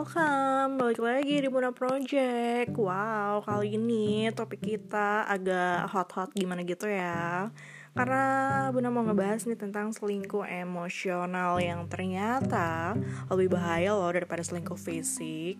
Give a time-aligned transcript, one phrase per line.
[0.00, 2.72] welcome Balik lagi di Muna Project.
[2.72, 7.52] Wow, kali ini topik kita agak hot-hot gimana gitu ya
[7.90, 12.94] karena Bunda mau ngebahas nih tentang selingkuh emosional yang ternyata
[13.26, 15.58] lebih bahaya loh daripada selingkuh fisik.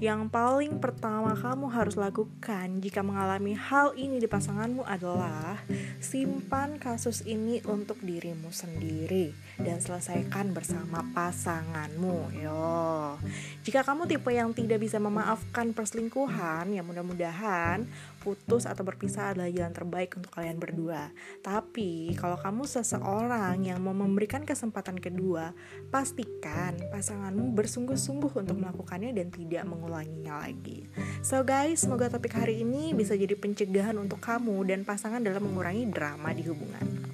[0.00, 5.60] Yang paling pertama kamu harus lakukan jika mengalami hal ini di pasanganmu adalah
[6.00, 12.40] simpan kasus ini untuk dirimu sendiri dan selesaikan bersama pasanganmu.
[12.40, 13.20] Yo.
[13.68, 17.84] Jika kamu tipe yang tidak bisa memaafkan perselingkuhan, ya mudah-mudahan
[18.26, 21.14] putus atau berpisah adalah jalan terbaik untuk kalian berdua.
[21.46, 25.54] Tapi kalau kamu seseorang yang mau memberikan kesempatan kedua,
[25.94, 30.90] pastikan pasanganmu bersungguh-sungguh untuk melakukannya dan tidak mengulanginya lagi.
[31.22, 35.86] So guys, semoga topik hari ini bisa jadi pencegahan untuk kamu dan pasangan dalam mengurangi
[35.86, 37.06] drama di hubungan.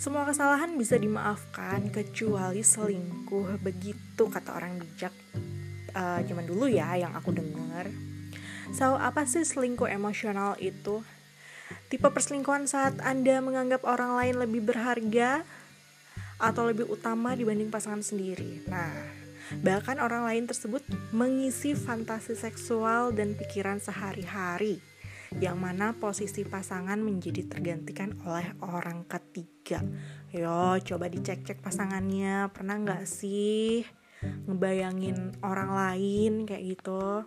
[0.00, 3.60] Semua kesalahan bisa dimaafkan kecuali selingkuh.
[3.60, 5.12] Begitu kata orang bijak
[5.92, 7.90] uh, zaman dulu ya yang aku dengar.
[8.68, 11.00] So, apa sih selingkuh emosional itu?
[11.88, 15.44] Tipe perselingkuhan saat Anda menganggap orang lain lebih berharga
[16.36, 18.64] atau lebih utama dibanding pasangan sendiri.
[18.68, 18.92] Nah,
[19.64, 20.84] bahkan orang lain tersebut
[21.16, 24.80] mengisi fantasi seksual dan pikiran sehari-hari
[25.36, 29.84] yang mana posisi pasangan menjadi tergantikan oleh orang ketiga.
[30.32, 33.84] Yo, coba dicek-cek pasangannya, pernah nggak sih
[34.22, 37.24] ngebayangin orang lain kayak gitu?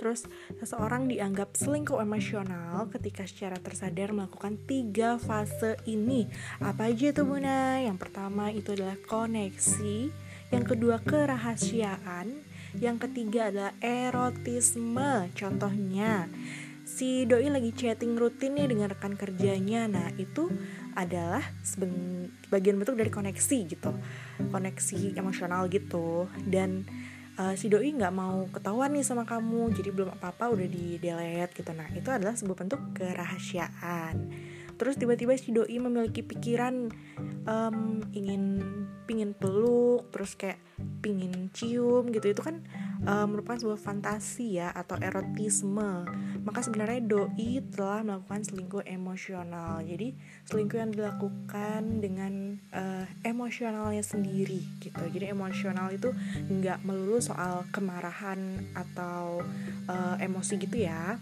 [0.00, 0.24] Terus,
[0.56, 6.24] seseorang dianggap selingkuh emosional ketika secara tersadar melakukan tiga fase ini.
[6.56, 7.76] Apa aja itu Bunda?
[7.76, 10.08] Yang pertama itu adalah koneksi,
[10.50, 12.32] yang kedua kerahasiaan,
[12.80, 15.28] yang ketiga adalah erotisme.
[15.36, 16.32] Contohnya,
[17.00, 19.88] si doi lagi chatting rutin nih dengan rekan kerjanya.
[19.88, 20.52] Nah, itu
[20.92, 21.40] adalah
[22.52, 23.88] bagian bentuk dari koneksi gitu.
[24.52, 26.28] Koneksi emosional gitu.
[26.44, 26.84] Dan
[27.40, 31.00] uh, si doi nggak mau ketahuan nih sama kamu jadi belum apa apa udah di
[31.00, 34.28] delete gitu nah itu adalah sebuah bentuk kerahasiaan
[34.76, 36.92] terus tiba-tiba si doi memiliki pikiran
[37.48, 38.60] um, ingin
[39.08, 40.60] pingin peluk terus kayak
[41.00, 42.64] pingin cium gitu itu kan
[43.04, 46.04] uh, merupakan sebuah fantasi ya atau erotisme.
[46.40, 49.80] Maka sebenarnya doi telah melakukan selingkuh emosional.
[49.84, 50.16] Jadi
[50.48, 55.02] selingkuh yang dilakukan dengan uh, emosionalnya sendiri gitu.
[55.12, 56.12] Jadi emosional itu
[56.48, 59.44] nggak melulu soal kemarahan atau
[59.88, 61.20] uh, emosi gitu ya.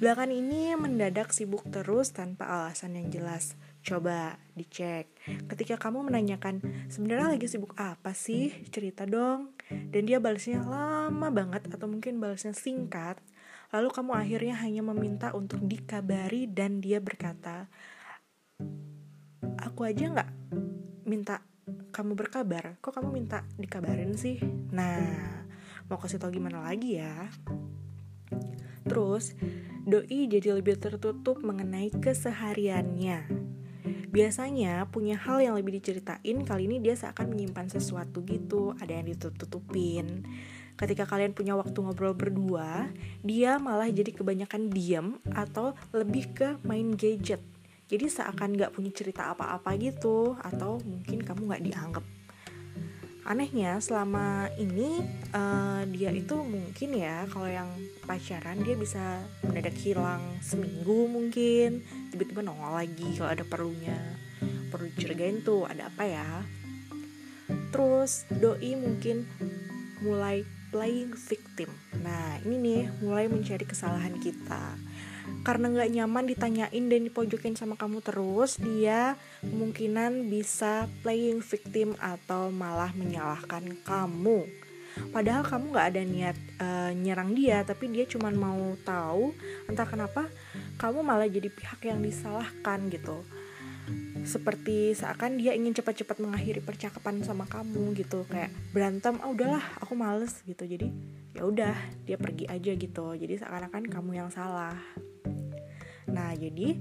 [0.00, 3.52] Belakangan ini mendadak sibuk terus tanpa alasan yang jelas.
[3.80, 5.08] Coba dicek.
[5.48, 6.60] Ketika kamu menanyakan,
[6.92, 8.52] sebenarnya lagi sibuk apa sih?
[8.68, 9.56] Cerita dong.
[9.70, 13.16] Dan dia balasnya lama banget atau mungkin balasnya singkat.
[13.70, 17.70] Lalu kamu akhirnya hanya meminta untuk dikabari dan dia berkata,
[19.62, 20.30] aku aja nggak
[21.06, 21.40] minta
[21.94, 24.42] kamu berkabar, kok kamu minta dikabarin sih?
[24.74, 25.46] Nah,
[25.86, 27.30] mau kasih tau gimana lagi ya?
[28.86, 29.38] Terus,
[29.86, 33.49] doi jadi lebih tertutup mengenai kesehariannya.
[34.10, 39.06] Biasanya punya hal yang lebih diceritain, kali ini dia seakan menyimpan sesuatu gitu, ada yang
[39.06, 40.26] ditutup-tutupin.
[40.74, 42.90] Ketika kalian punya waktu ngobrol berdua,
[43.22, 47.38] dia malah jadi kebanyakan diam atau lebih ke main gadget.
[47.86, 52.04] Jadi seakan gak punya cerita apa-apa gitu, atau mungkin kamu gak dianggap
[53.30, 57.70] anehnya selama ini uh, dia itu mungkin ya kalau yang
[58.02, 61.86] pacaran dia bisa mendadak hilang seminggu mungkin.
[62.10, 63.94] Tiba-tiba nongol lagi kalau ada perlunya
[64.74, 66.28] perlu dicurigain tuh ada apa ya?
[67.70, 69.30] Terus doi mungkin
[70.02, 70.42] mulai
[70.74, 71.70] playing victim.
[72.02, 74.74] Nah ini nih mulai mencari kesalahan kita
[75.40, 82.52] karena nggak nyaman ditanyain dan dipojokin sama kamu terus dia kemungkinan bisa playing victim atau
[82.52, 84.44] malah menyalahkan kamu.
[85.14, 89.32] Padahal kamu nggak ada niat uh, nyerang dia tapi dia cuma mau tahu
[89.70, 90.26] entah kenapa
[90.76, 93.24] kamu malah jadi pihak yang disalahkan gitu.
[94.20, 99.96] Seperti seakan dia ingin cepat-cepat mengakhiri percakapan sama kamu gitu kayak berantem ah udahlah aku
[99.96, 100.68] males gitu.
[100.68, 100.92] Jadi
[101.32, 101.74] ya udah
[102.04, 103.06] dia pergi aja gitu.
[103.16, 104.76] Jadi seakan-akan kamu yang salah
[106.10, 106.76] Nah, jadi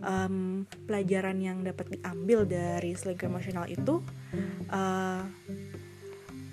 [0.00, 4.00] um, pelajaran yang dapat diambil dari selingkuh emosional itu,
[4.72, 5.22] uh,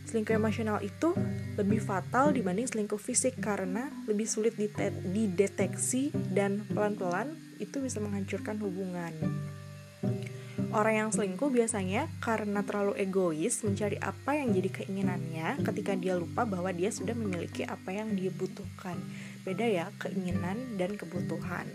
[0.08, 1.12] selingkuh emosional itu
[1.60, 9.12] lebih fatal dibanding selingkuh fisik karena lebih sulit dideteksi dan pelan-pelan itu bisa menghancurkan hubungan.
[10.68, 16.44] Orang yang selingkuh biasanya karena terlalu egois mencari apa yang jadi keinginannya ketika dia lupa
[16.44, 19.00] bahwa dia sudah memiliki apa yang dia butuhkan.
[19.48, 21.72] Beda ya, keinginan dan kebutuhan.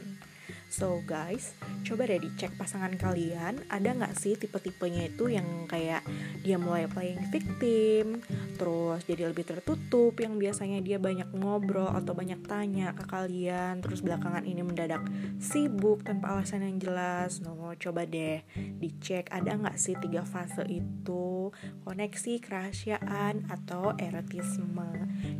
[0.72, 1.52] So guys,
[1.84, 3.60] coba deh dicek pasangan kalian.
[3.68, 6.00] Ada nggak sih tipe-tipenya itu yang kayak
[6.40, 8.24] dia mulai playing victim,
[8.56, 14.00] terus jadi lebih tertutup, yang biasanya dia banyak ngobrol atau banyak tanya ke kalian, terus
[14.00, 15.04] belakangan ini mendadak
[15.36, 17.44] sibuk tanpa alasan yang jelas.
[17.44, 19.28] No, coba deh dicek.
[19.28, 21.52] Ada nggak sih tiga fase itu,
[21.84, 24.88] koneksi, kerahasiaan, atau erotisme.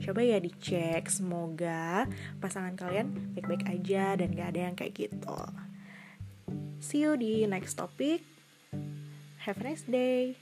[0.05, 2.05] Coba ya dicek, semoga
[2.37, 4.93] pasangan kalian baik-baik aja dan gak ada yang kayak
[5.23, 5.39] gitu.
[6.83, 8.27] See you di next topic.
[9.47, 10.35] Have a nice day.